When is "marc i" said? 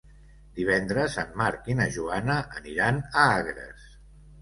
1.43-1.77